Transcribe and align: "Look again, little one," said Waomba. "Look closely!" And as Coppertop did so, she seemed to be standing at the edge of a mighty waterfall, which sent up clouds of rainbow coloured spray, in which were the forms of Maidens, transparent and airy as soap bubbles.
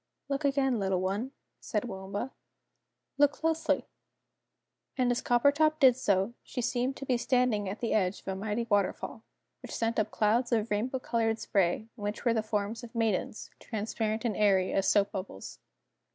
"Look 0.29 0.43
again, 0.43 0.79
little 0.79 0.99
one," 0.99 1.31
said 1.59 1.83
Waomba. 1.83 2.31
"Look 3.19 3.33
closely!" 3.33 3.85
And 4.97 5.11
as 5.11 5.21
Coppertop 5.21 5.77
did 5.79 5.95
so, 5.95 6.33
she 6.41 6.59
seemed 6.59 6.95
to 6.97 7.05
be 7.05 7.17
standing 7.17 7.69
at 7.69 7.81
the 7.81 7.93
edge 7.93 8.21
of 8.21 8.27
a 8.27 8.35
mighty 8.35 8.65
waterfall, 8.67 9.21
which 9.61 9.75
sent 9.75 9.99
up 9.99 10.09
clouds 10.09 10.51
of 10.51 10.71
rainbow 10.71 10.97
coloured 10.97 11.37
spray, 11.37 11.87
in 11.95 12.03
which 12.03 12.25
were 12.25 12.33
the 12.33 12.41
forms 12.41 12.83
of 12.83 12.95
Maidens, 12.95 13.51
transparent 13.59 14.25
and 14.25 14.35
airy 14.35 14.73
as 14.73 14.87
soap 14.89 15.11
bubbles. 15.11 15.59